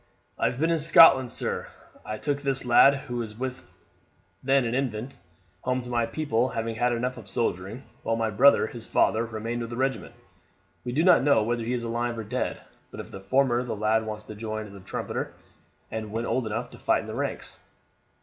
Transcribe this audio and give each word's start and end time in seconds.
"I 0.35 0.47
have 0.49 0.59
been 0.59 0.71
in 0.71 0.79
Scotland, 0.79 1.31
sir. 1.31 1.67
I 2.03 2.17
took 2.17 2.41
this 2.41 2.65
lad, 2.65 3.01
who 3.05 3.17
was 3.17 3.35
then 4.41 4.65
an 4.65 4.73
infant, 4.73 5.17
home 5.61 5.83
to 5.83 5.91
my 5.91 6.07
people, 6.07 6.49
having 6.49 6.77
had 6.77 6.91
enough 6.91 7.17
of 7.17 7.27
soldiering, 7.27 7.83
while 8.01 8.15
my 8.15 8.31
brother, 8.31 8.65
his 8.65 8.87
father, 8.87 9.23
remained 9.27 9.61
with 9.61 9.69
the 9.69 9.75
regiment. 9.75 10.15
We 10.83 10.91
do 10.91 11.03
not 11.03 11.21
know 11.21 11.43
whether 11.43 11.61
he 11.63 11.73
is 11.73 11.83
alive 11.83 12.17
or 12.17 12.23
dead, 12.23 12.61
but 12.89 12.99
if 12.99 13.11
the 13.11 13.19
former 13.21 13.61
the 13.61 13.75
lad 13.75 14.03
wants 14.07 14.23
to 14.23 14.33
join 14.33 14.65
as 14.65 14.73
a 14.73 14.79
trumpeter, 14.79 15.33
and 15.91 16.11
when 16.11 16.25
old 16.25 16.47
enough 16.47 16.71
to 16.71 16.79
fight 16.79 17.01
in 17.01 17.07
the 17.07 17.13
ranks." 17.13 17.59